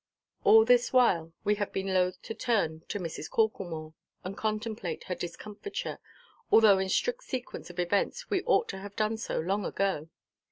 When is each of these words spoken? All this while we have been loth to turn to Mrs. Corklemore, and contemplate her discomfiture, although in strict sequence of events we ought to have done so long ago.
All 0.43 0.65
this 0.65 0.91
while 0.91 1.31
we 1.43 1.53
have 1.61 1.71
been 1.71 1.93
loth 1.93 2.19
to 2.23 2.33
turn 2.33 2.81
to 2.87 2.97
Mrs. 2.97 3.29
Corklemore, 3.29 3.93
and 4.23 4.35
contemplate 4.35 5.03
her 5.03 5.13
discomfiture, 5.13 5.99
although 6.51 6.79
in 6.79 6.89
strict 6.89 7.21
sequence 7.23 7.69
of 7.69 7.77
events 7.79 8.27
we 8.27 8.41
ought 8.45 8.67
to 8.69 8.79
have 8.79 8.95
done 8.95 9.17
so 9.17 9.39
long 9.39 9.63
ago. 9.63 10.09